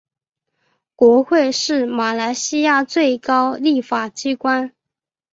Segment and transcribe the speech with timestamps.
[0.95, 4.73] 国会是马来西亚最高立法机关。